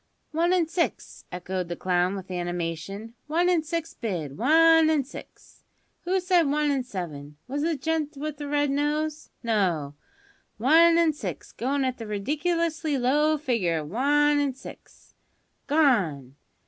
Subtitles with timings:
[0.31, 5.63] "One an' six," echoed the clown with animation; "one an' six bid; one an' six.
[6.05, 7.37] Who said one an' seven?
[7.47, 9.29] Was it the gent with the red nose?
[9.43, 9.93] No,
[10.57, 15.13] one an' six; goin' at the ridiculously low figure of one an' six
[15.67, 16.35] gone!